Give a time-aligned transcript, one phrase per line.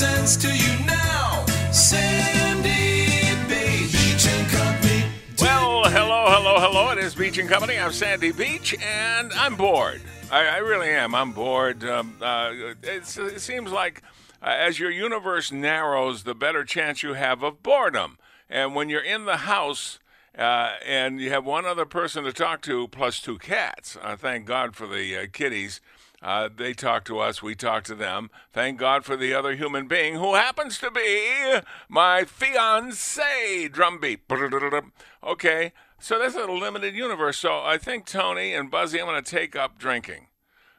[0.00, 1.44] 930 presents to you now.
[1.72, 4.26] Sandy Beach.
[4.50, 5.04] Company.
[5.38, 6.90] Well, hello, hello, hello.
[6.92, 7.78] It is Beach and Company.
[7.78, 10.00] I'm Sandy Beach, and I'm bored.
[10.30, 11.14] I, I really am.
[11.14, 11.84] I'm bored.
[11.84, 14.02] Um, uh, it seems like
[14.42, 18.16] uh, as your universe narrows, the better chance you have of boredom.
[18.48, 19.98] And when you're in the house
[20.36, 24.46] uh, and you have one other person to talk to plus two cats, uh, thank
[24.46, 25.80] God for the uh, kitties.
[26.22, 28.30] Uh, they talk to us, we talk to them.
[28.52, 33.68] Thank God for the other human being who happens to be my fiance.
[33.68, 34.20] Drumbeat.
[35.22, 37.38] Okay, so that's a limited universe.
[37.38, 40.28] So I think Tony and Buzzy, I'm going to take up drinking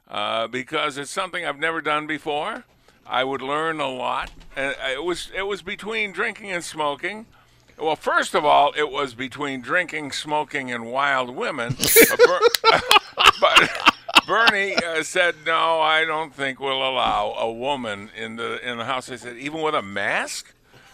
[0.10, 2.66] uh, because it's something I've never done before.
[3.06, 4.32] I would learn a lot.
[4.56, 7.28] And it was it was between drinking and smoking.
[7.78, 11.78] Well, first of all, it was between drinking, smoking, and wild women.
[13.40, 13.91] But
[14.26, 18.86] Bernie uh, said, "No, I don't think we'll allow a woman in the in the
[18.86, 20.54] house." I said, "Even with a mask?"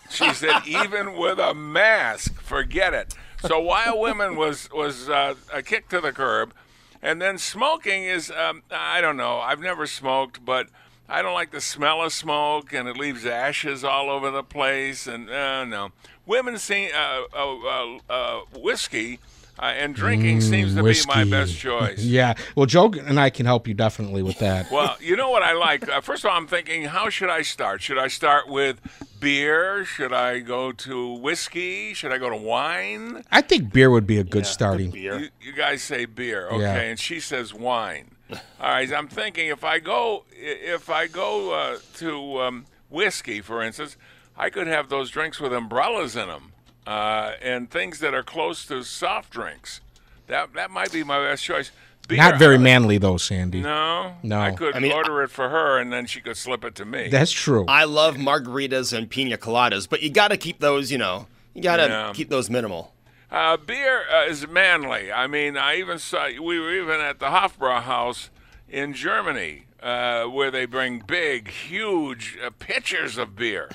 [0.09, 5.61] She said, "Even with a mask, forget it." So wild women was was uh, a
[5.61, 6.53] kick to the curb,
[7.01, 9.39] and then smoking is um, I don't know.
[9.39, 10.67] I've never smoked, but.
[11.09, 15.07] I don't like the smell of smoke, and it leaves ashes all over the place.
[15.07, 15.93] And uh, no,
[16.25, 19.19] women see uh, uh, uh, uh, whiskey
[19.59, 21.99] uh, and drinking seems to be my best choice.
[22.03, 22.35] yeah.
[22.55, 24.67] Well, Joe and I can help you definitely with that.
[24.77, 25.89] Well, you know what I like?
[25.89, 27.81] Uh, first of all, I'm thinking, how should I start?
[27.81, 28.79] Should I start with
[29.19, 29.85] beer?
[29.85, 31.93] Should I go to whiskey?
[31.95, 33.23] Should I go to wine?
[33.31, 34.91] I think beer would be a good starting.
[34.91, 36.59] You, you guys say beer, okay?
[36.59, 36.75] Yeah.
[36.75, 38.11] And she says wine.
[38.29, 43.63] All right, I'm thinking if I go if I go uh, to um, whiskey, for
[43.63, 43.97] instance,
[44.37, 46.51] I could have those drinks with umbrellas in them
[46.87, 49.81] uh, and things that are close to soft drinks.
[50.27, 51.71] That that might be my best choice.
[52.07, 53.59] Beer, Not very manly though, Sandy.
[53.61, 54.39] No, No.
[54.39, 56.85] I could I mean, order it for her, and then she could slip it to
[56.85, 57.09] me.
[57.09, 57.65] That's true.
[57.67, 61.61] I love margaritas and pina coladas, but you got to keep those, you know, you
[61.61, 62.11] got to Yeah.
[62.15, 62.93] keep those minimal.
[63.29, 65.11] Uh, beer uh, is manly.
[65.11, 68.29] I mean, I even saw we were even at the Hofbrauhaus
[68.69, 73.69] in Germany, uh, where they bring big, huge uh, pitchers of beer,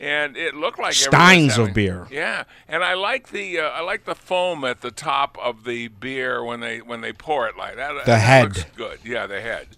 [0.00, 2.08] and it looked like Steins of beer.
[2.10, 5.88] Yeah, and I like the uh, I like the foam at the top of the
[5.88, 7.92] beer when they when they pour it like that.
[7.92, 8.44] The that head.
[8.56, 8.98] looks good.
[9.04, 9.68] Yeah, the head.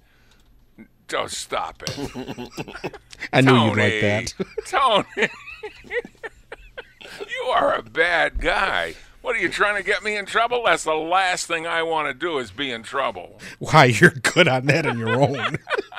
[1.09, 1.99] Don't stop it.
[3.33, 4.35] I knew you'd like that.
[4.67, 5.29] Tony,
[7.29, 8.95] you are a bad guy.
[9.21, 10.65] What are you trying to get me in trouble?
[10.65, 13.39] That's the last thing I want to do is be in trouble.
[13.59, 15.59] Why you're good on that on your own.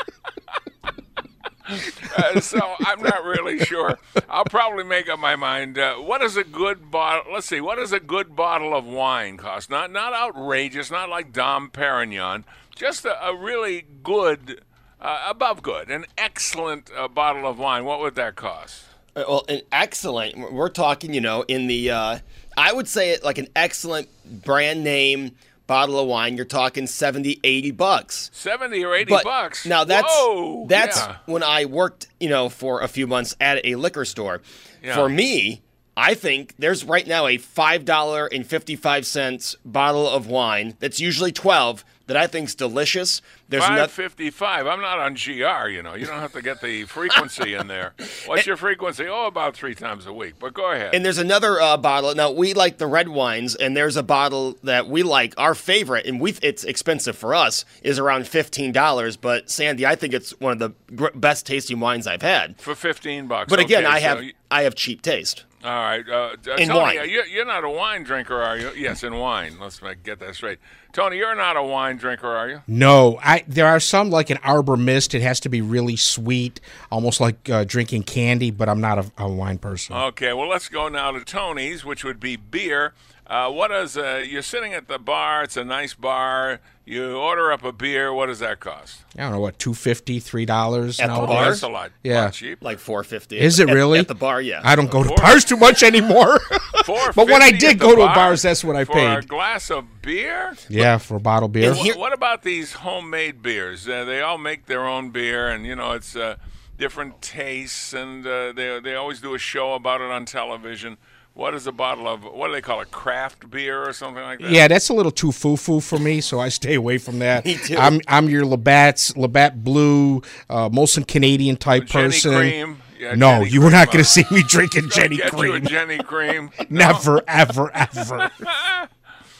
[2.17, 3.97] Uh, so I'm not really sure.
[4.29, 5.77] I'll probably make up my mind.
[5.77, 7.31] Uh, what is a good bottle?
[7.33, 7.61] Let's see.
[7.61, 9.69] What does a good bottle of wine cost?
[9.69, 10.91] Not not outrageous.
[10.91, 12.43] Not like Dom Perignon.
[12.75, 14.61] Just a, a really good,
[14.99, 17.85] uh, above good, an excellent uh, bottle of wine.
[17.85, 18.83] What would that cost?
[19.15, 20.51] Uh, Well, an excellent.
[20.51, 21.91] we're- talking, you know, in the.
[21.91, 22.19] Uh,
[22.57, 24.09] I would say it like an excellent
[24.43, 25.35] brand name
[25.67, 26.35] bottle of wine.
[26.35, 28.29] You're talking 70, 80 bucks.
[28.33, 29.65] 70 or 80 But bucks.
[29.65, 31.17] now that's Whoa, that's yeah.
[31.25, 34.41] when I worked, you know, for a few months at a liquor store.
[34.83, 34.95] Yeah.
[34.95, 35.61] For me,
[35.95, 40.75] I think there's right now a five dollar and fifty five cents bottle of wine
[40.79, 43.21] that's usually twelve that I think's delicious.
[43.49, 44.67] There's Five not, fifty-five.
[44.67, 45.69] I'm not on GR.
[45.69, 47.93] You know, you don't have to get the frequency in there.
[48.25, 49.05] What's your frequency?
[49.07, 50.33] Oh, about three times a week.
[50.39, 50.93] But go ahead.
[50.93, 52.13] and there's another uh, bottle.
[52.15, 55.33] Now we like the red wines, and there's a bottle that we like.
[55.37, 59.15] Our favorite, and we it's expensive for us, is around fifteen dollars.
[59.17, 62.59] But Sandy, I think it's one of the gr- best tasting wines I've had.
[62.59, 63.49] for fifteen bucks.
[63.49, 65.43] But again, I so have y- I have cheap taste.
[65.63, 66.07] All right.
[66.07, 66.99] Uh, In Tony, wine.
[66.99, 68.71] uh, you, you're not a wine drinker, are you?
[68.75, 69.57] Yes, in wine.
[69.59, 70.59] Let's make, get that straight.
[70.91, 72.61] Tony, you're not a wine drinker, are you?
[72.67, 75.15] No, I there are some like an Arbor Mist.
[75.15, 76.59] It has to be really sweet,
[76.91, 78.51] almost like uh, drinking candy.
[78.51, 79.95] But I'm not a, a wine person.
[79.95, 82.93] Okay, well, let's go now to Tony's, which would be beer.
[83.25, 85.43] Uh, what is uh, you're sitting at the bar?
[85.43, 86.59] It's a nice bar.
[86.85, 88.13] You order up a beer.
[88.13, 89.05] What does that cost?
[89.17, 91.45] I don't know what two fifty, three dollars At the bar?
[91.45, 91.91] That's a lot.
[92.03, 92.25] Yeah.
[92.25, 92.61] lot cheap.
[92.61, 93.39] Like four fifty.
[93.39, 94.41] Is it really at the bar?
[94.41, 94.59] Yeah.
[94.65, 96.37] I don't go to bars too much anymore.
[96.85, 99.21] but when I did at the go to bar bars, that's what I for a
[99.21, 99.29] paid.
[99.29, 100.53] glass of beer.
[100.67, 101.73] Yeah, for a bottle of beer.
[101.73, 103.87] Here- What about these homemade beers?
[103.87, 106.35] Uh, they all make their own beer, and you know it's uh,
[106.77, 110.97] different tastes, and uh, they they always do a show about it on television.
[111.35, 112.91] What is a bottle of what do they call it?
[112.91, 114.51] Craft beer or something like that?
[114.51, 117.43] Yeah, that's a little too foo foo for me, so I stay away from that.
[117.45, 117.75] Me too.
[117.75, 122.33] I'm I'm your Labatt's Labatt Blue, uh, Molson Canadian type Genny person.
[122.33, 122.81] Cream.
[122.99, 125.59] Yeah, no, Genny you were not going to see me drinking Genny Get you a
[125.59, 125.63] Cream.
[125.63, 126.51] Genny Cream.
[126.69, 126.87] No?
[126.87, 128.31] Never, ever, ever.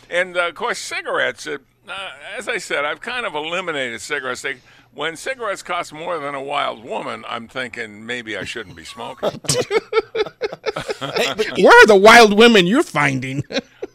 [0.10, 1.48] And uh, of course, cigarettes.
[1.48, 1.58] Uh,
[1.90, 4.44] uh, as I said, I've kind of eliminated cigarettes.
[4.44, 4.58] They,
[4.94, 9.30] when cigarettes cost more than a wild woman, I'm thinking maybe I shouldn't be smoking.
[11.00, 13.44] Where are the wild women you're finding?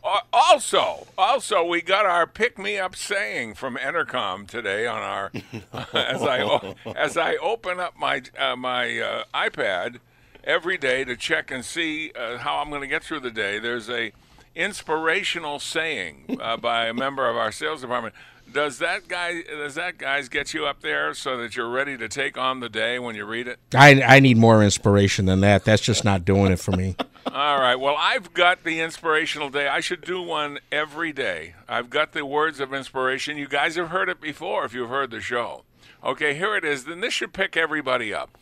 [0.04, 5.30] Uh, also, also, we got our pick-me-up saying from Entercom today on our
[5.92, 9.98] as I as I open up my uh, my uh, iPad
[10.44, 13.58] every day to check and see uh, how I'm going to get through the day.
[13.58, 14.12] There's a
[14.54, 18.14] inspirational saying uh, by a member of our sales department.
[18.52, 22.08] Does that guy does that guys get you up there so that you're ready to
[22.08, 23.58] take on the day when you read it?
[23.74, 25.64] I I need more inspiration than that.
[25.64, 26.96] That's just not doing it for me.
[27.26, 27.76] All right.
[27.76, 29.68] Well, I've got the inspirational day.
[29.68, 31.54] I should do one every day.
[31.68, 33.36] I've got the words of inspiration.
[33.36, 35.64] You guys have heard it before if you've heard the show.
[36.02, 36.84] Okay, here it is.
[36.84, 38.38] Then this should pick everybody up.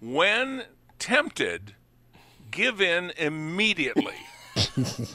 [0.00, 0.64] When
[0.98, 1.74] tempted,
[2.50, 4.14] give in immediately.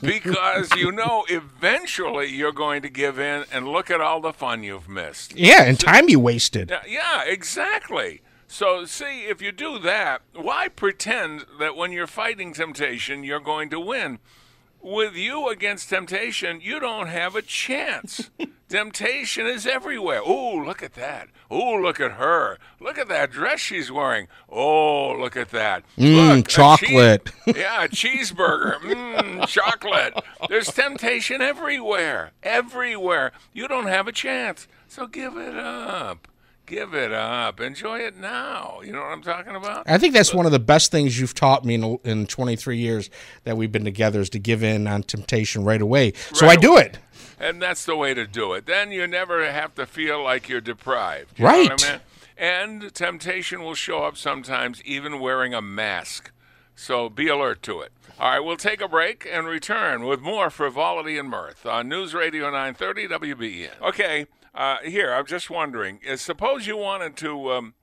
[0.01, 4.63] because you know eventually you're going to give in and look at all the fun
[4.63, 5.35] you've missed.
[5.35, 6.69] Yeah, and time you wasted.
[6.69, 8.21] Yeah, yeah, exactly.
[8.47, 13.69] So, see, if you do that, why pretend that when you're fighting temptation, you're going
[13.71, 14.19] to win?
[14.85, 18.29] With you against temptation, you don't have a chance.
[18.69, 20.19] temptation is everywhere.
[20.25, 21.29] Oh, look at that.
[21.49, 22.57] Oh, look at her.
[22.81, 24.27] Look at that dress she's wearing.
[24.49, 25.83] Oh, look at that.
[25.97, 27.31] Mm, Look, a chocolate.
[27.47, 28.75] yeah, a cheeseburger.
[28.81, 30.21] Mmm, chocolate.
[30.49, 32.31] There's temptation everywhere.
[32.43, 33.31] Everywhere.
[33.53, 34.67] You don't have a chance.
[34.89, 36.27] So give it up.
[36.65, 37.59] Give it up.
[37.59, 38.79] Enjoy it now.
[38.83, 39.83] You know what I'm talking about?
[39.85, 43.09] I think that's one of the best things you've taught me in, in 23 years
[43.43, 46.13] that we've been together is to give in on temptation right away.
[46.33, 46.99] So I do it.
[47.39, 48.65] And that's the way to do it.
[48.65, 51.37] Then you never have to feel like you're deprived.
[51.37, 51.83] You Right.
[51.83, 52.01] I mean?
[52.37, 56.31] And temptation will show up sometimes even wearing a mask.
[56.75, 57.91] So be alert to it.
[58.19, 62.13] All right, we'll take a break and return with more frivolity and mirth on News
[62.13, 63.81] Radio 930 WBEN.
[63.81, 67.73] Okay, uh, here, I'm just wondering uh, suppose you wanted to, um,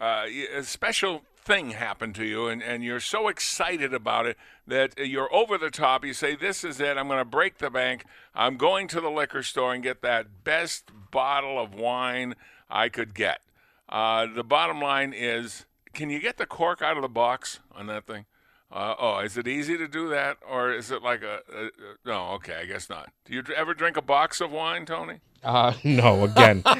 [0.00, 0.24] uh,
[0.54, 4.36] a special thing happened to you and, and you're so excited about it
[4.66, 6.04] that you're over the top.
[6.04, 6.96] You say, This is it.
[6.96, 8.04] I'm going to break the bank.
[8.34, 12.34] I'm going to the liquor store and get that best bottle of wine
[12.68, 13.40] I could get.
[13.88, 17.86] Uh, the bottom line is can you get the cork out of the box on
[17.86, 18.26] that thing?
[18.72, 21.70] Uh, oh, is it easy to do that, or is it like a, a, a?
[22.04, 23.10] No, okay, I guess not.
[23.24, 25.18] Do you ever drink a box of wine, Tony?
[25.42, 26.62] Uh, no, again.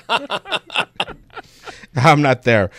[1.97, 2.71] I'm not there.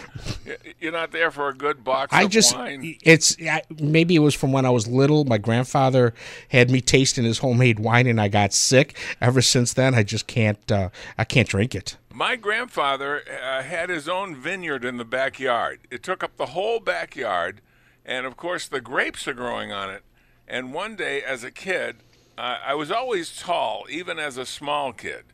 [0.79, 2.95] You're not there for a good box I of just, wine.
[3.03, 5.25] it's I, maybe it was from when I was little.
[5.25, 6.13] My grandfather
[6.49, 8.97] had me tasting his homemade wine, and I got sick.
[9.19, 10.71] Ever since then, I just can't.
[10.71, 11.97] Uh, I can't drink it.
[12.13, 15.79] My grandfather uh, had his own vineyard in the backyard.
[15.89, 17.61] It took up the whole backyard,
[18.05, 20.03] and of course, the grapes are growing on it.
[20.47, 21.97] And one day, as a kid,
[22.37, 25.25] uh, I was always tall, even as a small kid.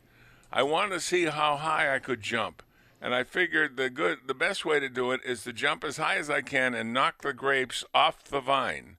[0.52, 2.62] I wanted to see how high I could jump,
[3.00, 5.98] and I figured the good, the best way to do it is to jump as
[5.98, 8.96] high as I can and knock the grapes off the vine.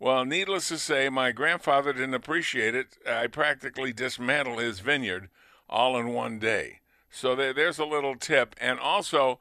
[0.00, 2.96] Well, needless to say, my grandfather didn't appreciate it.
[3.04, 5.28] I practically dismantled his vineyard
[5.68, 6.80] all in one day.
[7.10, 8.54] So there, there's a little tip.
[8.60, 9.40] And also,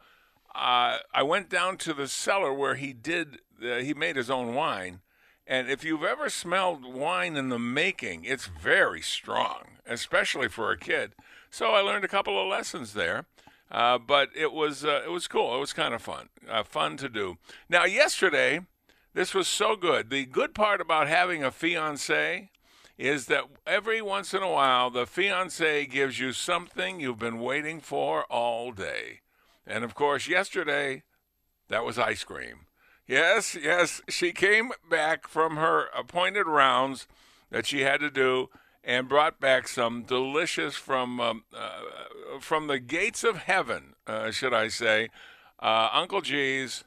[0.55, 4.53] uh, I went down to the cellar where he did, uh, he made his own
[4.53, 5.01] wine,
[5.45, 10.77] And if you've ever smelled wine in the making, it's very strong, especially for a
[10.77, 11.13] kid.
[11.49, 13.25] So I learned a couple of lessons there.
[13.69, 15.55] Uh, but it was uh, it was cool.
[15.55, 17.37] It was kind of fun, uh, fun to do.
[17.67, 18.61] Now yesterday,
[19.13, 20.09] this was so good.
[20.09, 22.49] The good part about having a fiance
[22.97, 27.81] is that every once in a while, the fiance gives you something you've been waiting
[27.81, 29.19] for all day.
[29.65, 31.03] And of course, yesterday,
[31.67, 32.66] that was ice cream.
[33.07, 37.07] Yes, yes, she came back from her appointed rounds
[37.49, 38.49] that she had to do
[38.83, 44.53] and brought back some delicious from um, uh, from the gates of heaven, uh, should
[44.53, 45.09] I say,
[45.61, 46.83] uh, Uncle G's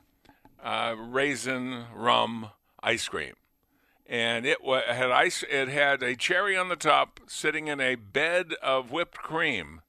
[0.62, 2.50] uh, raisin rum
[2.82, 3.34] ice cream,
[4.06, 5.42] and it had ice.
[5.50, 9.80] It had a cherry on the top, sitting in a bed of whipped cream.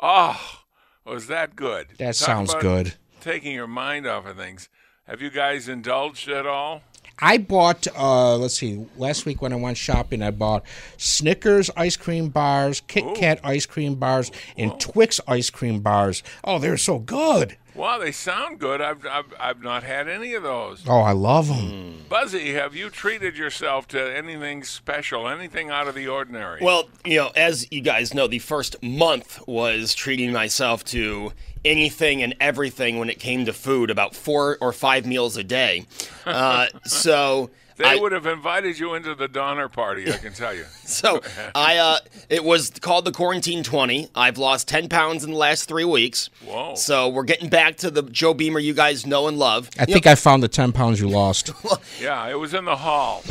[0.00, 0.62] Oh,
[1.04, 1.88] was that good?
[1.98, 2.94] That Talk sounds good.
[3.20, 4.68] Taking your mind off of things.
[5.10, 6.82] Have you guys indulged at all?
[7.18, 10.64] I bought, uh, let's see, last week when I went shopping, I bought
[10.98, 16.22] Snickers ice cream bars, Kit Kat ice cream bars, and Twix ice cream bars.
[16.44, 17.56] Oh, they're so good.
[17.74, 18.80] Wow, they sound good.
[18.80, 20.82] I've, I've, I've not had any of those.
[20.86, 22.04] Oh, I love them.
[22.08, 26.60] Buzzy, have you treated yourself to anything special, anything out of the ordinary?
[26.62, 31.32] Well, you know, as you guys know, the first month was treating myself to
[31.64, 35.86] anything and everything when it came to food, about four or five meals a day.
[36.26, 37.50] Uh, so.
[37.80, 40.64] They I- would have invited you into the Donner party, I can tell you.
[40.90, 41.20] So
[41.54, 44.08] I, uh, it was called the quarantine twenty.
[44.12, 46.28] I've lost ten pounds in the last three weeks.
[46.44, 46.74] Whoa.
[46.74, 49.70] So we're getting back to the Joe Beamer you guys know and love.
[49.78, 51.52] I think I found the 10 pounds you lost.
[52.00, 53.22] Yeah, it was in the hall.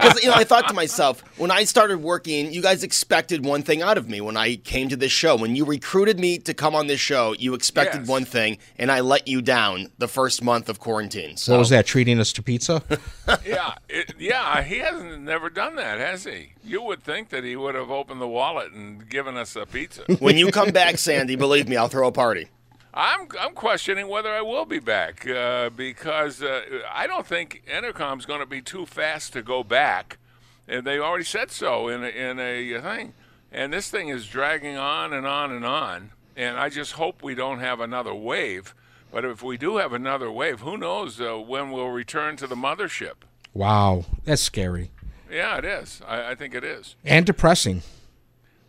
[0.00, 3.62] Because you know, I thought to myself, when I started working, you guys expected one
[3.62, 5.36] thing out of me when I came to this show.
[5.36, 8.08] When you recruited me to come on this show, you expected Yes.
[8.08, 11.36] one thing, and I let you down the first month of quarantine.
[11.36, 12.79] So What was that, treating us to pizza?
[13.46, 16.52] yeah, it, yeah, he hasn't never done that, has he?
[16.64, 20.02] You would think that he would have opened the wallet and given us a pizza.
[20.18, 22.48] when you come back, Sandy, believe me, I'll throw a party.
[22.92, 28.26] I'm I'm questioning whether I will be back uh, because uh, I don't think Entercom's
[28.26, 30.18] going to be too fast to go back,
[30.66, 33.14] and they already said so in a, in a thing.
[33.52, 36.10] And this thing is dragging on and on and on.
[36.36, 38.74] And I just hope we don't have another wave.
[39.12, 42.54] But if we do have another wave, who knows uh, when we'll return to the
[42.56, 43.14] mothership?
[43.52, 44.90] wow, that's scary.
[45.30, 46.00] Yeah, it is.
[46.06, 46.94] I, I think it is.
[47.04, 47.82] And depressing.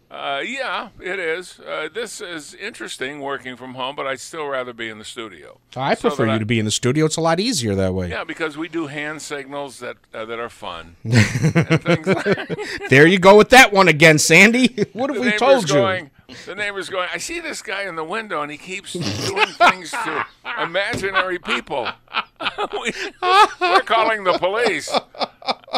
[0.09, 1.59] Uh, yeah, it is.
[1.59, 5.59] Uh, this is interesting working from home, but I'd still rather be in the studio.
[5.75, 7.05] I So prefer you I- to be in the studio.
[7.05, 8.09] It's a lot easier that way.
[8.09, 10.97] Yeah, because we do hand signals that uh, that are fun.
[11.05, 14.85] like, There you go with that one again, Sandy.
[14.93, 15.75] What have we told you?
[15.75, 16.11] going,
[16.45, 17.09] The neighbor's going.
[17.13, 20.25] I see this guy in the window, and he keeps doing things to
[20.61, 21.87] imaginary people.
[22.73, 22.91] we,
[23.61, 24.91] we're calling the police.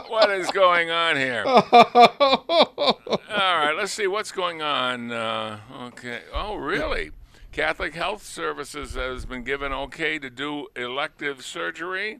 [0.07, 1.43] What is going on here?
[1.45, 1.65] All
[3.29, 5.11] right, let's see what's going on.
[5.11, 6.21] Uh, okay.
[6.33, 7.11] Oh, really?
[7.51, 12.19] Catholic Health Services has been given okay to do elective surgery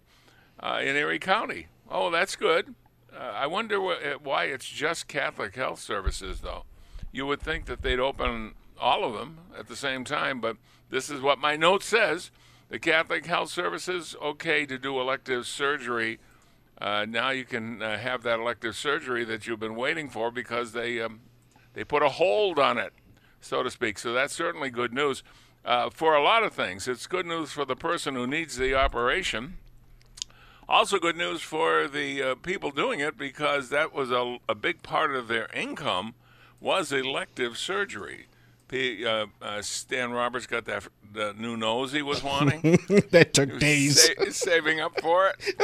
[0.60, 1.68] uh, in Erie County.
[1.90, 2.76] Oh, that's good.
[3.12, 6.66] Uh, I wonder wh- why it's just Catholic Health Services, though.
[7.14, 10.58] You would think that they'd open all of them at the same time, but
[10.90, 12.32] this is what my note says.
[12.70, 16.18] The Catholic Health Services okay to do elective surgery.
[16.82, 20.72] Uh, now you can uh, have that elective surgery that you've been waiting for because
[20.72, 21.20] they um,
[21.74, 22.94] they put a hold on it,
[23.40, 24.00] so to speak.
[24.00, 25.22] So that's certainly good news
[25.64, 26.88] uh, for a lot of things.
[26.88, 29.58] It's good news for the person who needs the operation.
[30.68, 34.82] Also, good news for the uh, people doing it because that was a, a big
[34.82, 36.16] part of their income
[36.64, 38.26] was elective surgery.
[38.70, 42.62] P, uh, uh, Stan Roberts got that the new nose he was wanting.
[43.12, 44.02] that took He days.
[44.02, 45.56] sa- saving up for it.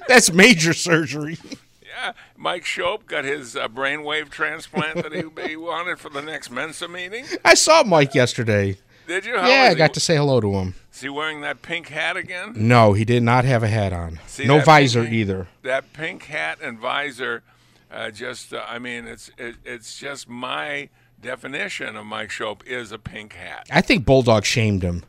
[0.08, 1.36] That's major surgery.
[1.84, 6.50] Yeah, Mike Schopp got his uh, brainwave transplant that he, he wanted for the next
[6.50, 7.26] Mensa meeting.
[7.44, 8.78] I saw Mike yesterday.
[9.06, 9.36] Did you?
[9.36, 9.74] How Yeah, I he?
[9.74, 10.74] got to say hello to him.
[10.92, 12.52] Is he wearing that pink hat again?
[12.56, 14.20] No, he did not have a hat on.
[14.26, 15.48] See no visor pink- either.
[15.62, 17.42] That pink hat and visor,
[17.90, 20.88] uh, just uh, I mean, it's it, it's just my
[21.20, 23.66] definition of Mike Schopp is a pink hat.
[23.70, 25.04] I think Bulldog shamed him.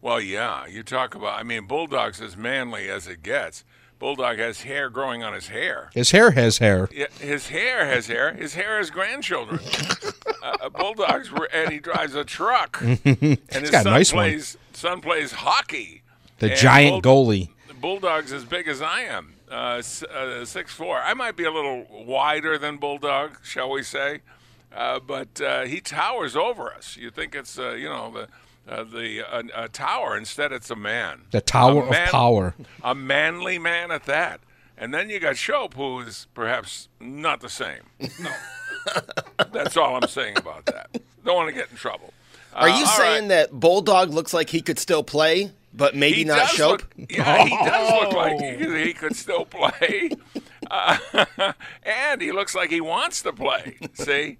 [0.00, 1.38] Well, yeah, you talk about.
[1.38, 3.64] I mean, Bulldog's as manly as it gets.
[4.00, 5.90] Bulldog has hair growing on his hair.
[5.94, 6.88] His hair has hair.
[6.92, 8.34] Yeah, his hair has hair.
[8.34, 9.60] His hair has grandchildren.
[10.42, 12.80] uh, Bulldog's re- and he drives a truck.
[12.82, 14.40] and his got a son nice one.
[14.72, 16.02] son plays hockey.
[16.40, 17.50] The giant Bull- goalie.
[17.68, 20.98] The Bulldog's as big as I am, uh, uh, six four.
[20.98, 24.20] I might be a little wider than Bulldog, shall we say?
[24.74, 26.96] Uh, but uh, he towers over us.
[26.96, 30.16] You think it's uh, you know the uh, the uh, a tower.
[30.16, 31.22] Instead, it's a man.
[31.30, 32.54] The Tower man- of Power.
[32.82, 34.40] A manly man at that.
[34.78, 37.82] And then you got Schopp, who is perhaps not the same.
[38.20, 38.32] No.
[39.52, 40.90] That's all I'm saying about that.
[41.24, 42.12] Don't want to get in trouble.
[42.54, 43.28] Are you saying right.
[43.28, 46.70] that Bulldog looks like he could still play, but maybe he not Schopp?
[46.70, 50.10] Look, yeah, he does look like he, he could still play,
[50.70, 50.98] uh,
[51.82, 53.76] and he looks like he wants to play.
[53.94, 54.38] See,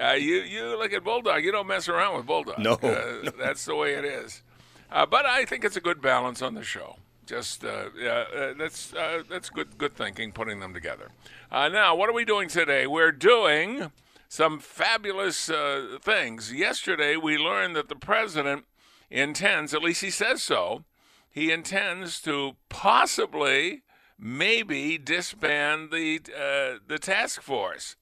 [0.00, 1.44] uh, you you look at Bulldog.
[1.44, 2.58] You don't mess around with Bulldog.
[2.58, 2.74] No.
[2.74, 4.42] uh, that's the way it is.
[4.90, 6.96] Uh, but I think it's a good balance on the show.
[7.26, 11.10] Just uh, yeah, uh, that's uh, that's good good thinking putting them together.
[11.50, 12.86] Uh, now, what are we doing today?
[12.86, 13.92] We're doing
[14.30, 16.52] some fabulous uh, things.
[16.52, 18.64] Yesterday, we learned that the president
[19.10, 20.84] intends, at least he says so,
[21.30, 23.82] he intends to possibly,
[24.18, 27.96] maybe disband the uh, the task force.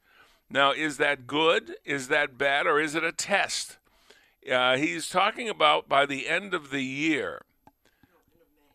[0.48, 1.76] Now, is that good?
[1.84, 2.66] Is that bad?
[2.66, 3.78] Or is it a test?
[4.50, 7.42] Uh, he's talking about by the end of the year.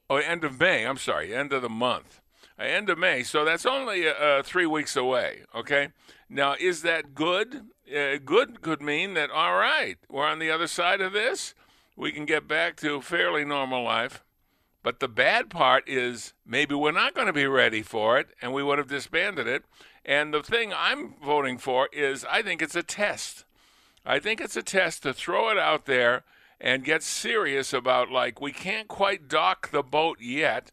[0.10, 0.86] Oh, end of May.
[0.86, 2.20] I'm sorry, end of the month.
[2.60, 3.24] Uh, end of May.
[3.24, 5.44] So that's only uh, three weeks away.
[5.56, 5.90] Okay.
[6.30, 7.68] Now, is that good?
[7.90, 11.56] Uh, good could mean that all right, we're on the other side of this.
[12.02, 14.24] We can get back to fairly normal life.
[14.82, 18.52] But the bad part is maybe we're not going to be ready for it, and
[18.52, 19.66] we would have disbanded it.
[20.04, 23.46] And the thing I'm voting for is I think it's a test.
[24.04, 26.24] I think it's a test to throw it out there
[26.60, 30.72] and get serious about, like, we can't quite dock the boat yet,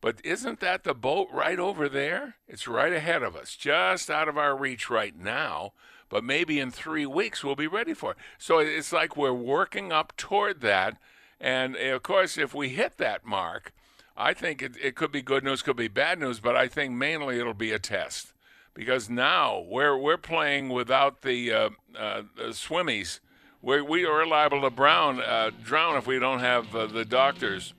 [0.00, 2.36] but isn't that the boat right over there?
[2.48, 5.74] It's right ahead of us, just out of our reach right now,
[6.10, 8.18] but maybe in three weeks we'll be ready for it.
[8.36, 10.98] So it's like we're working up toward that.
[11.40, 13.72] And uh, of course, if we hit that mark,
[14.14, 16.92] I think it, it could be good news, could be bad news, but I think
[16.92, 18.34] mainly it'll be a test
[18.74, 23.20] because now we're we're playing without the, uh, uh, the swimmies.
[23.62, 27.74] We're, we are liable to brown, uh, drown if we don't have uh, the doctors.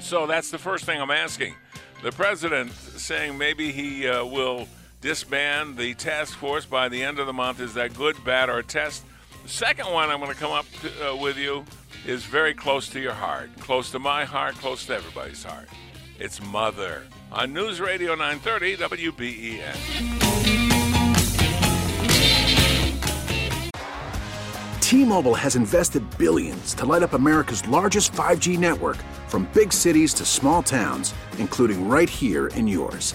[0.00, 1.54] So that's the first thing I'm asking.
[2.02, 4.68] The president saying maybe he uh, will
[5.04, 7.60] disband the task force by the end of the month.
[7.60, 9.04] Is that good, bad, or test?
[9.42, 11.66] The second one I'm going to come up to, uh, with you
[12.06, 15.68] is very close to your heart, close to my heart, close to everybody's heart.
[16.18, 19.76] It's Mother on News Radio 930 WBEN.
[24.80, 28.96] T-Mobile has invested billions to light up America's largest 5G network
[29.28, 33.14] from big cities to small towns, including right here in yours.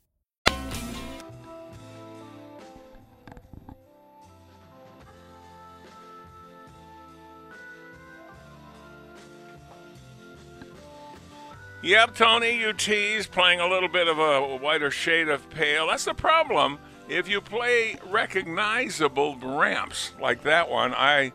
[11.91, 15.87] Yep, Tony, you tease playing a little bit of a whiter shade of pale.
[15.87, 16.79] That's the problem.
[17.09, 21.33] If you play recognizable ramps like that one, I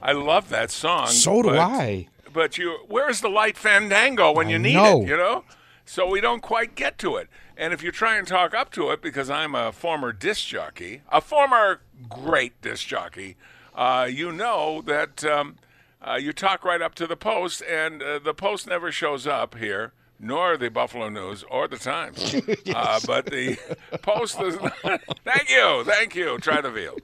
[0.00, 1.08] I love that song.
[1.08, 2.06] So do but- I.
[2.32, 5.02] But you, where's the light fandango when I you need know.
[5.02, 5.08] it?
[5.08, 5.44] You know,
[5.84, 7.28] so we don't quite get to it.
[7.56, 11.00] And if you try and talk up to it, because I'm a former disc jockey,
[11.10, 13.34] a former great disc jockey,
[13.74, 15.56] uh, you know that um,
[16.00, 19.56] uh, you talk right up to the post, and uh, the post never shows up
[19.56, 22.34] here, nor the Buffalo News or the Times.
[22.74, 23.58] uh, but the
[24.02, 24.56] post is.
[25.24, 26.38] thank you, thank you.
[26.38, 26.96] Try the veal.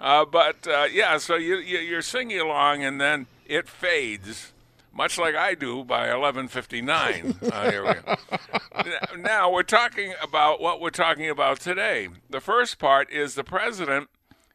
[0.00, 4.52] Uh, but uh, yeah, so you, you you're singing along, and then it fades,
[4.92, 7.36] much like I do by 11:59.
[7.52, 9.16] Uh, here we go.
[9.18, 12.08] Now we're talking about what we're talking about today.
[12.28, 14.08] The first part is the president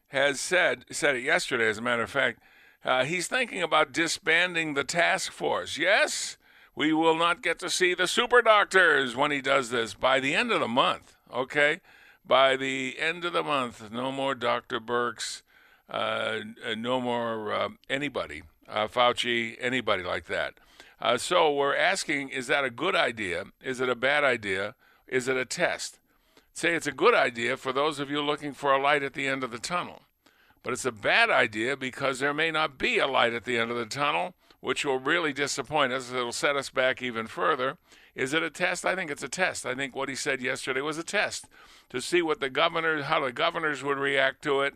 [0.08, 2.40] has said said it yesterday, as a matter of fact.
[2.84, 5.76] Uh, he's thinking about disbanding the task force.
[5.76, 6.36] Yes,
[6.74, 10.34] we will not get to see the super doctors when he does this by the
[10.34, 11.16] end of the month.
[11.32, 11.80] Okay,
[12.24, 14.80] by the end of the month, no more Dr.
[14.80, 15.42] Birx,
[15.90, 20.54] uh, uh, no more uh, anybody, uh, Fauci, anybody like that.
[21.00, 23.44] Uh, so we're asking: Is that a good idea?
[23.62, 24.74] Is it a bad idea?
[25.08, 25.98] Is it a test?
[26.56, 29.26] say it's a good idea for those of you looking for a light at the
[29.26, 30.00] end of the tunnel.
[30.66, 33.70] But it's a bad idea because there may not be a light at the end
[33.70, 36.10] of the tunnel, which will really disappoint us.
[36.10, 37.78] It'll set us back even further.
[38.16, 38.84] Is it a test?
[38.84, 39.64] I think it's a test.
[39.64, 41.46] I think what he said yesterday was a test
[41.90, 44.74] to see what the governor, how the governors would react to it,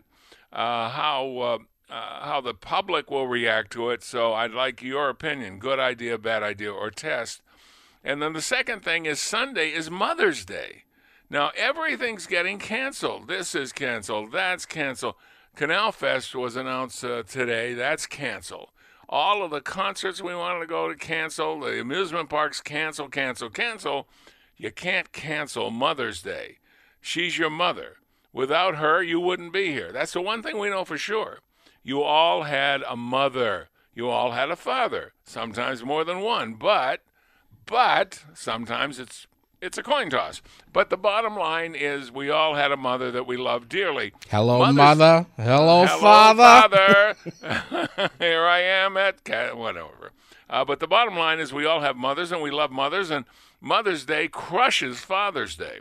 [0.53, 1.59] uh, how uh,
[1.93, 4.05] uh, how the public will react to it.
[4.05, 7.43] So I'd like your opinion: good idea, bad idea, or test.
[8.05, 10.85] And then the second thing is Sunday is Mother's Day.
[11.29, 13.27] Now everything's getting canceled.
[13.27, 14.31] This is canceled.
[14.31, 15.17] That's canceled.
[15.61, 17.75] Canal Fest was announced uh, today.
[17.75, 18.71] That's canceled.
[19.11, 21.61] All of the concerts we wanted to go to cancel.
[21.61, 24.09] The amusement parks cancel, cancel, cancel.
[24.57, 26.61] You can't cancel Mother's Day.
[27.03, 27.97] She's your mother.
[28.33, 29.93] Without her, you wouldn't be here.
[29.93, 31.41] That's the one thing we know for sure.
[31.83, 33.69] You all had a mother.
[33.93, 35.13] You all had a father.
[35.25, 37.03] Sometimes more than one, but
[37.67, 39.27] but sometimes it's
[39.61, 40.43] it's a coin toss.
[40.73, 44.13] But the bottom line is we all had a mother that we loved dearly.
[44.31, 45.27] Hello, Mothers- mother.
[45.37, 47.15] Hello, Hello, father.
[47.43, 48.11] father.
[48.19, 49.17] Here I am at
[49.57, 50.13] whatever.
[50.49, 53.25] Uh, but the bottom line is we all have mothers and we love mothers, and
[53.61, 55.79] Mother's Day crushes Father's Day.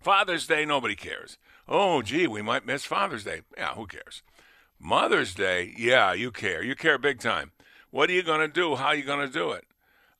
[0.00, 1.38] Father's Day, nobody cares.
[1.68, 3.42] Oh, gee, we might miss Father's Day.
[3.56, 4.22] Yeah, who cares?
[4.80, 6.62] Mother's Day, yeah, you care.
[6.62, 7.52] You care big time.
[7.90, 8.76] What are you going to do?
[8.76, 9.64] How are you going to do it?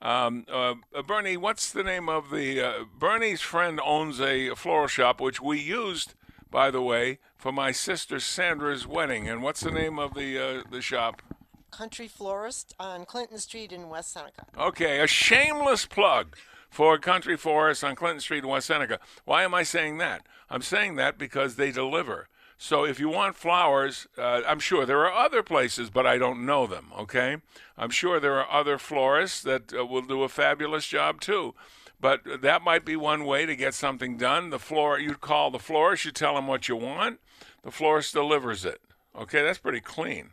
[0.03, 0.75] Um, uh,
[1.07, 2.61] Bernie, what's the name of the.
[2.61, 6.15] Uh, Bernie's friend owns a floral shop, which we used,
[6.51, 9.29] by the way, for my sister Sandra's wedding.
[9.29, 11.23] And what's the name of the, uh, the shop?
[11.71, 14.47] Country Florist on Clinton Street in West Seneca.
[14.59, 16.37] Okay, a shameless plug
[16.71, 18.99] for Country Florist on Clinton Street in West Seneca.
[19.25, 20.27] Why am I saying that?
[20.49, 22.29] I'm saying that because they deliver.
[22.59, 26.47] So if you want flowers, uh, I'm sure there are other places, but I don't
[26.47, 27.37] know them, okay?
[27.77, 31.55] I'm sure there are other florists that uh, will do a fabulous job too.
[32.01, 34.51] But that might be one way to get something done.
[34.51, 37.21] The floor, you call the florist, you tell them what you want,
[37.63, 38.81] the florist delivers it.
[39.19, 40.33] Okay, that's pretty clean.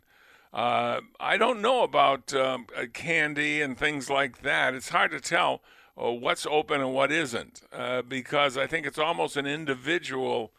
[0.52, 4.74] Uh, I don't know about um, uh, candy and things like that.
[4.74, 5.62] It's hard to tell
[6.00, 10.52] uh, what's open and what isn't uh, because I think it's almost an individual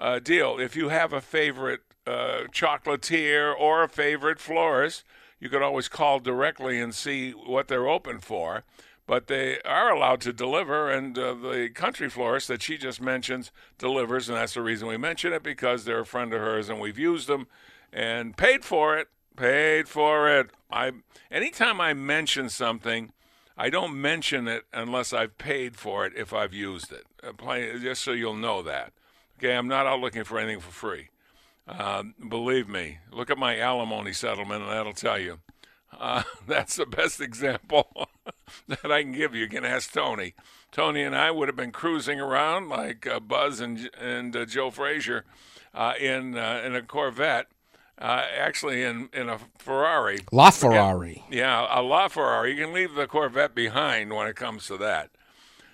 [0.00, 0.58] uh, deal.
[0.58, 5.04] If you have a favorite uh, chocolatier or a favorite florist,
[5.38, 8.64] you could always call directly and see what they're open for.
[9.06, 13.50] But they are allowed to deliver, and uh, the country florist that she just mentions
[13.76, 16.80] delivers, and that's the reason we mention it because they're a friend of hers, and
[16.80, 17.48] we've used them
[17.92, 19.08] and paid for it.
[19.36, 20.50] Paid for it.
[20.70, 20.92] I
[21.30, 23.12] anytime I mention something,
[23.56, 27.04] I don't mention it unless I've paid for it if I've used it.
[27.22, 28.92] Uh, just so you'll know that.
[29.40, 31.08] Okay, I'm not out looking for anything for free.
[31.66, 35.38] Uh, believe me, look at my alimony settlement, and that'll tell you.
[35.98, 38.10] Uh, that's the best example
[38.68, 39.40] that I can give you.
[39.40, 40.34] You can ask Tony.
[40.72, 44.70] Tony and I would have been cruising around like uh, Buzz and and uh, Joe
[44.70, 45.24] Frazier
[45.72, 47.46] uh, in uh, in a Corvette,
[47.98, 50.18] uh, actually in in a Ferrari.
[50.32, 51.24] La Ferrari.
[51.30, 52.54] Yeah, a La Ferrari.
[52.54, 55.10] You can leave the Corvette behind when it comes to that.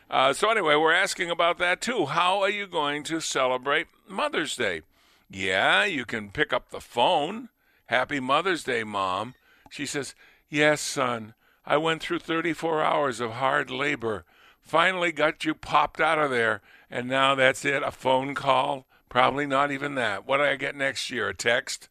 [0.08, 2.06] Uh, so anyway, we're asking about that too.
[2.06, 4.82] How are you going to celebrate Mother's Day?
[5.28, 7.48] Yeah, you can pick up the phone.
[7.86, 9.34] Happy Mother's Day, Mom.
[9.70, 10.14] She says,
[10.48, 11.34] Yes, son.
[11.64, 14.24] I went through 34 hours of hard labor.
[14.60, 16.60] Finally got you popped out of there.
[16.88, 17.82] And now that's it.
[17.82, 18.86] A phone call?
[19.08, 20.26] Probably not even that.
[20.26, 21.28] What do I get next year?
[21.28, 21.88] A text?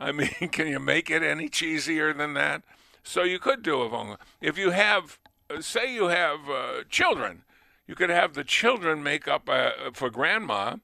[0.00, 2.62] I mean, can you make it any cheesier than that?
[3.04, 4.16] So you could do a phone.
[4.40, 5.18] If you have,
[5.60, 7.42] say, you have uh, children,
[7.86, 10.76] you could have the children make up a, for grandma,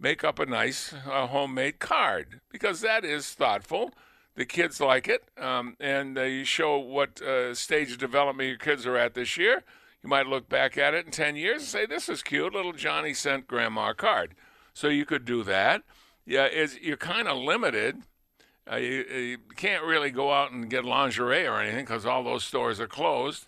[0.00, 3.92] make up a nice uh, homemade card because that is thoughtful.
[4.34, 8.58] The kids like it, um, and uh, you show what uh, stage of development your
[8.58, 9.64] kids are at this year.
[10.02, 12.54] You might look back at it in 10 years and say, This is cute.
[12.54, 14.36] Little Johnny sent grandma a card.
[14.74, 15.82] So you could do that.
[16.24, 16.46] Yeah,
[16.80, 18.02] you're kind of limited.
[18.70, 22.44] Uh, you, you can't really go out and get lingerie or anything because all those
[22.44, 23.46] stores are closed.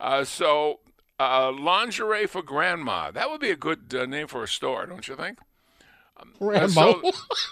[0.00, 0.80] Uh, so,
[1.18, 3.10] uh, lingerie for grandma.
[3.10, 5.38] That would be a good uh, name for a store, don't you think?
[6.16, 7.02] Um, uh, so-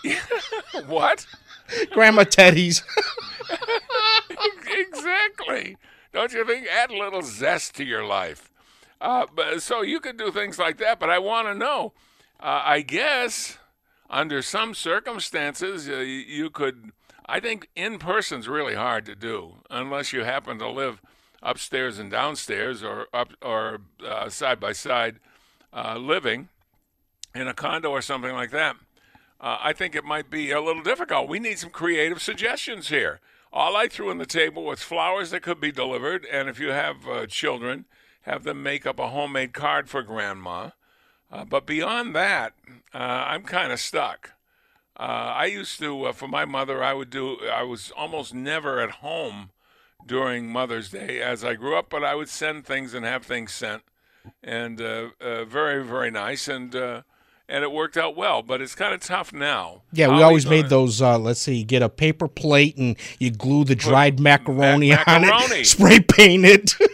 [0.87, 1.27] what?
[1.93, 2.83] Grandma Teddy's.
[4.67, 5.77] exactly.
[6.13, 6.67] Don't you think?
[6.67, 8.51] Add a little zest to your life.
[9.01, 10.99] Uh, but so you could do things like that.
[10.99, 11.93] But I want to know.
[12.41, 13.59] Uh, I guess
[14.09, 16.93] under some circumstances, uh, you, you could.
[17.27, 21.03] I think in person's really hard to do unless you happen to live
[21.43, 25.17] upstairs and downstairs or up or uh, side by side
[25.73, 26.49] uh, living
[27.35, 28.77] in a condo or something like that.
[29.41, 31.29] Uh, I think it might be a little difficult.
[31.29, 33.21] We need some creative suggestions here.
[33.53, 36.71] All I threw on the table was flowers that could be delivered, and if you
[36.71, 37.87] have uh, children,
[38.23, 40.71] have them make up a homemade card for grandma.
[41.31, 42.55] Uh, but beyond that,
[42.93, 44.33] uh, I'm kind of stuck.
[45.01, 49.51] I used to, for my mother, I would do, I was almost never at home
[50.07, 53.53] during Mother's Day as I grew up, but I would send things and have things
[53.53, 53.83] sent.
[54.43, 56.49] And uh, uh, very, very nice.
[56.49, 57.03] And, uh,
[57.49, 59.83] and it worked out well, but it's kind of tough now.
[59.93, 61.01] Yeah, we always made those.
[61.01, 65.09] Uh, let's see, you get a paper plate and you glue the dried macaroni, mac-
[65.09, 65.61] on macaroni.
[65.61, 66.75] it, spray paint it.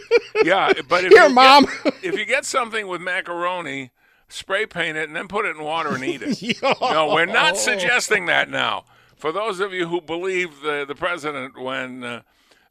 [0.43, 1.65] Yeah, but if Here, you Mom.
[1.83, 3.91] Get, if you get something with macaroni,
[4.27, 6.61] spray paint it and then put it in water and eat it.
[6.81, 8.83] no, we're not suggesting that now.
[9.15, 12.21] For those of you who believe the the president when uh,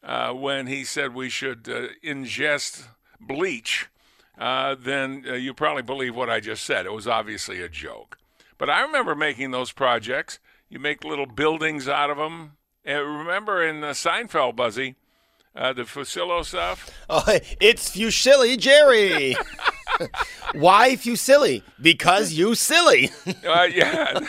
[0.04, 2.84] uh, when he said we should uh, ingest
[3.20, 3.88] bleach,
[4.38, 6.86] uh, then uh, you probably believe what I just said.
[6.86, 8.18] It was obviously a joke.
[8.58, 10.38] But I remember making those projects.
[10.68, 12.52] You make little buildings out of them.
[12.84, 14.96] And remember in Seinfeld, Buzzy,
[15.56, 16.90] uh, the Fusillo stuff.
[17.08, 17.22] Oh,
[17.60, 19.36] it's Fusilli Jerry.
[20.54, 21.62] Why Fusilli?
[21.80, 23.10] Because you silly.
[23.46, 24.20] Uh, yeah,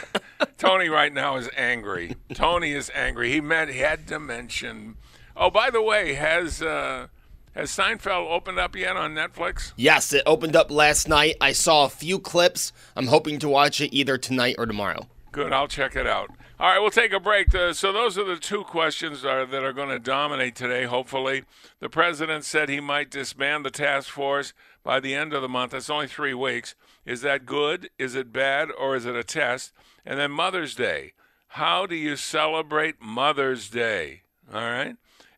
[0.57, 2.15] Tony right now is angry.
[2.33, 3.31] Tony is angry.
[3.31, 4.97] He meant he had to mention.
[5.37, 7.07] Oh, by the way, has uh,
[7.53, 9.73] has Seinfeld opened up yet on Netflix?
[9.75, 11.35] yes, it opened up last night.
[11.41, 12.71] I saw a few clips.
[12.95, 15.07] I'm hoping to watch it either tonight or tomorrow.
[15.31, 16.31] Good, I'll check it out.
[16.57, 17.53] All right, we'll take a break.
[17.53, 20.85] Uh, so those are the two questions are, that are going to dominate today.
[20.85, 21.43] Hopefully,
[21.81, 25.71] the president said he might disband the task force by the end of the month.
[25.73, 26.75] That's only three weeks.
[27.05, 27.89] Is that good?
[27.99, 28.69] Is it bad?
[28.71, 29.73] Or is it a test?
[30.05, 31.11] And then Mother's Day.
[31.49, 34.21] How do you celebrate Mother's Day?
[34.53, 34.95] All right,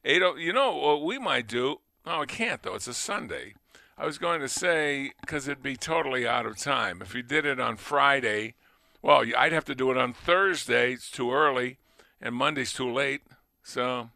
[0.08, 0.24] eight.
[0.24, 1.82] oh- You know what we might do?
[2.06, 2.76] Oh, I can't though.
[2.76, 3.54] It's a Sunday.
[3.98, 7.46] I was going to say because it'd be totally out of time if you did
[7.46, 8.56] it on Friday.
[9.02, 10.94] Well, I'd have to do it on Thursday.
[10.94, 11.78] It's too early,
[12.22, 13.22] and Monday's too late.
[13.64, 14.10] So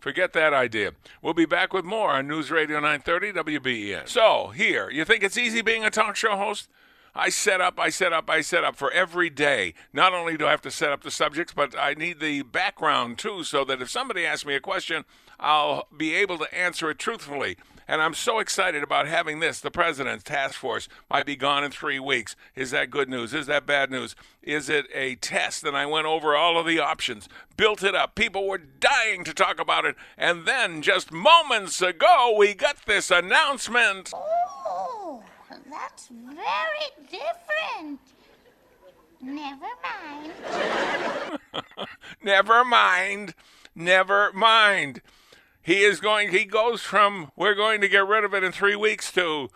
[0.00, 0.92] forget that idea.
[1.22, 4.08] We'll be back with more on News Radio 930 WBEN.
[4.08, 6.68] So, here, you think it's easy being a talk show host?
[7.14, 9.74] I set up, I set up, I set up for every day.
[9.92, 13.18] Not only do I have to set up the subjects, but I need the background
[13.18, 15.04] too, so that if somebody asks me a question,
[15.38, 17.56] I'll be able to answer it truthfully.
[17.88, 19.58] And I'm so excited about having this.
[19.58, 22.36] The president's task force might be gone in three weeks.
[22.54, 23.34] Is that good news?
[23.34, 24.14] Is that bad news?
[24.44, 25.64] Is it a test?
[25.64, 28.14] And I went over all of the options, built it up.
[28.14, 29.96] People were dying to talk about it.
[30.16, 34.12] And then just moments ago, we got this announcement.
[34.14, 35.24] Oh,
[35.70, 38.00] that's very different.
[39.22, 41.38] Never mind.
[42.22, 43.34] Never mind.
[43.74, 45.02] Never mind.
[45.62, 48.76] He is going, he goes from, we're going to get rid of it in three
[48.76, 49.50] weeks to,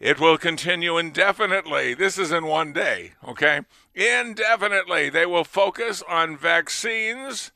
[0.00, 1.94] it will continue indefinitely.
[1.94, 3.60] This is in one day, okay?
[3.94, 5.08] Indefinitely.
[5.08, 7.52] They will focus on vaccines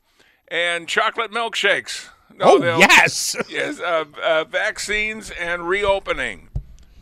[0.47, 2.07] and chocolate milkshakes.
[2.35, 3.35] No, oh they'll- yes.
[3.49, 6.47] Yes, uh, uh, vaccines and reopening.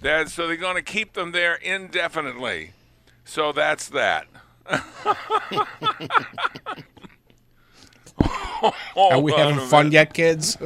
[0.01, 2.71] That, so they're going to keep them there indefinitely.
[3.25, 4.27] So that's that.
[4.65, 4.83] Are
[9.21, 10.57] we oh, having fun yet, kids?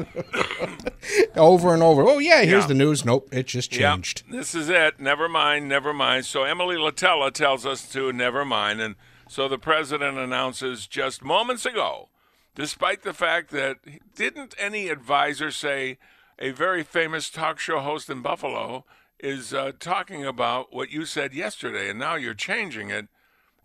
[1.35, 2.03] over and over.
[2.03, 2.67] Oh yeah, here's Yeah.
[2.67, 3.05] the news.
[3.05, 4.23] Nope, it just Yep, changed.
[4.29, 4.99] This is it.
[4.99, 6.25] Never mind, never mind.
[6.25, 8.81] So Emily Litella tells us to never mind.
[8.81, 8.95] And
[9.27, 12.09] so the president announces just moments ago,
[12.55, 13.77] despite the fact that
[14.15, 15.97] didn't any advisor say
[16.39, 18.85] a very famous talk show host in Buffalo
[19.23, 23.07] is uh, talking about what you said yesterday, and now you're changing it.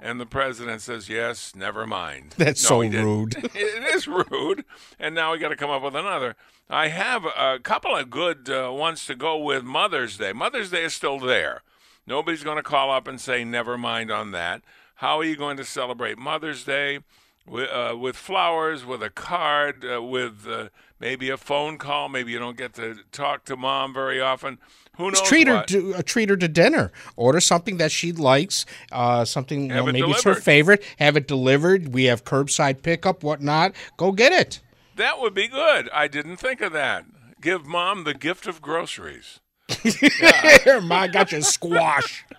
[0.00, 3.36] And the president says, "Yes, never mind." That's No, so rude.
[3.54, 4.64] it is rude,
[5.00, 6.36] and now we got to come up with another.
[6.70, 10.32] I have a couple of good uh, ones to go with Mother's Day.
[10.32, 11.62] Mother's Day is still there.
[12.06, 14.62] Nobody's going to call up and say never mind on that.
[14.96, 17.00] How are you going to celebrate Mother's Day?
[17.46, 20.68] With, uh, with flowers, with a card, uh, with uh,
[21.00, 22.10] maybe a phone call.
[22.10, 24.58] Maybe you don't get to talk to mom very often.
[24.98, 25.22] Who knows?
[25.22, 26.92] Treat her to uh, treat her to dinner.
[27.16, 28.66] Order something that she likes.
[28.90, 30.82] Uh, something you know, maybe it's her favorite.
[30.98, 31.94] Have it delivered.
[31.94, 33.74] We have curbside pickup, whatnot.
[33.96, 34.60] Go get it.
[34.96, 35.88] That would be good.
[35.90, 37.04] I didn't think of that.
[37.40, 39.38] Give mom the gift of groceries.
[39.82, 42.24] Here, Ma, got you squash.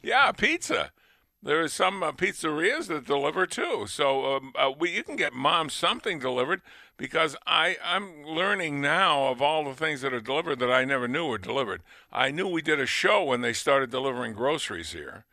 [0.00, 0.92] Yeah, pizza.
[1.42, 3.86] There are some uh, pizzerias that deliver too.
[3.88, 6.62] So um, uh, we, you can get mom something delivered
[6.96, 11.06] because I, I'm learning now of all the things that are delivered that I never
[11.06, 11.82] knew were delivered.
[12.12, 15.24] I knew we did a show when they started delivering groceries here.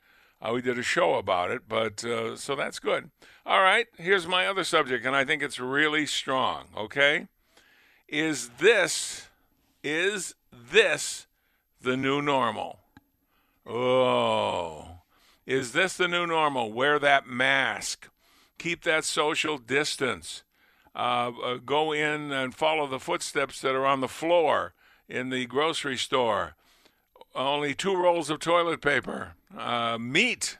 [0.41, 3.09] Uh, we did a show about it, but uh, so that's good.
[3.45, 6.65] All right, here's my other subject, and I think it's really strong.
[6.77, 7.27] Okay,
[8.07, 9.27] is this
[9.83, 11.25] is this
[11.81, 12.79] the new normal?
[13.65, 14.94] Oh,
[15.45, 16.71] is this the new normal?
[16.71, 18.10] Wear that mask,
[18.58, 20.43] keep that social distance,
[20.95, 24.73] uh, uh, go in and follow the footsteps that are on the floor
[25.08, 26.55] in the grocery store.
[27.36, 29.34] only two rolls of toilet paper.
[29.58, 30.58] Uh, meat,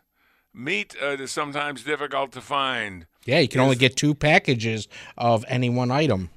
[0.54, 3.06] meat uh, is sometimes difficult to find.
[3.26, 6.30] Yeah, you can only get two packages of any one item.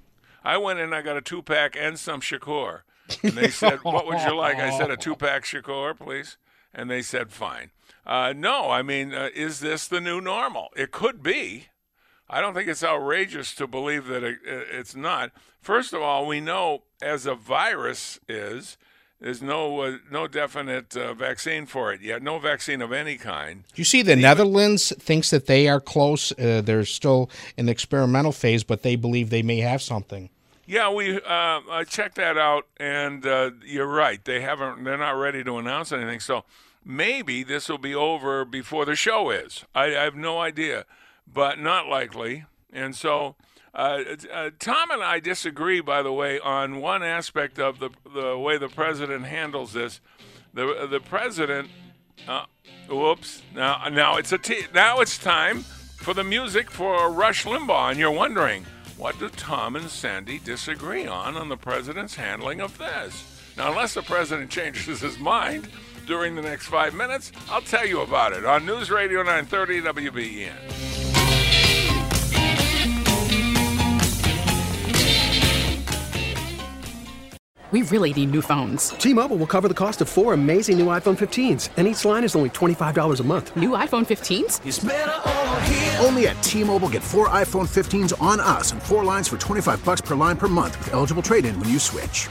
[0.44, 2.80] I went in, I got a two pack and some Shakur.
[3.22, 4.56] And they said, What would you like?
[4.56, 6.36] I said, A two pack Shakur, please.
[6.72, 7.70] And they said, Fine.
[8.06, 10.68] Uh, no, I mean, uh, is this the new normal?
[10.76, 11.66] It could be.
[12.30, 15.30] I don't think it's outrageous to believe that it, it's not.
[15.60, 18.76] First of all, we know as a virus is,
[19.20, 22.22] there's no uh, no definite uh, vaccine for it yet.
[22.22, 23.64] No vaccine of any kind.
[23.74, 26.30] You see the Netherlands thinks that they are close?
[26.38, 30.30] Uh, they're still in the experimental phase, but they believe they may have something.
[30.66, 34.24] Yeah, we uh, checked that out, and uh, you're right.
[34.24, 34.84] They haven't.
[34.84, 36.20] They're not ready to announce anything.
[36.20, 36.44] So
[36.84, 39.64] maybe this will be over before the show is.
[39.74, 40.84] I, I have no idea,
[41.26, 42.44] but not likely.
[42.72, 43.36] And so.
[43.74, 48.36] Uh, uh, Tom and I disagree, by the way, on one aspect of the the
[48.36, 50.00] way the president handles this.
[50.54, 51.68] The the president,
[52.26, 52.46] uh,
[52.88, 53.42] whoops!
[53.54, 55.64] Now now it's a t- now it's time
[55.98, 58.64] for the music for Rush Limbaugh, and you're wondering
[58.98, 63.52] what do Tom and Sandy disagree on on the president's handling of this?
[63.56, 65.68] Now, unless the president changes his mind
[66.08, 70.78] during the next five minutes, I'll tell you about it on News Radio 930 WBEN.
[77.70, 78.88] We really need new phones.
[78.90, 82.34] T-Mobile will cover the cost of four amazing new iPhone 15s, and each line is
[82.34, 83.54] only $25 a month.
[83.54, 86.02] New iPhone 15s?
[86.02, 90.00] Only at T-Mobile get four iPhone 15s on us and four lines for 25 bucks
[90.00, 92.30] per line per month with eligible trade-in when you switch.